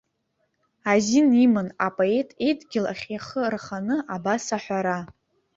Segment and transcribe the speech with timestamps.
[0.91, 4.99] Азин иман апоет идгьыл ахь ихы рханы абас аҳәара.